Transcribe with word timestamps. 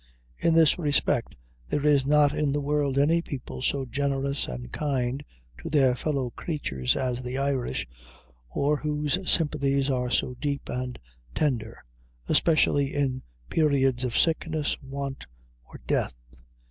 In 0.39 0.55
this 0.55 0.79
respect 0.79 1.35
there 1.69 1.85
is 1.85 2.07
not 2.07 2.33
in 2.33 2.51
the 2.53 2.59
world 2.59 2.97
any 2.97 3.21
people 3.21 3.61
so 3.61 3.85
generous 3.85 4.47
and 4.47 4.71
kind 4.71 5.23
to 5.61 5.69
their 5.69 5.93
fellow 5.93 6.31
creatures 6.31 6.95
as 6.95 7.21
the 7.21 7.37
Irish, 7.37 7.87
or 8.49 8.77
whose 8.77 9.29
sympathies 9.29 9.91
are 9.91 10.09
so 10.09 10.33
deep 10.33 10.69
and 10.69 10.97
tender, 11.35 11.83
especially 12.27 12.95
in 12.95 13.21
periods 13.47 14.03
of 14.03 14.17
sickness, 14.17 14.75
want, 14.81 15.27
or 15.69 15.79
death. 15.85 16.15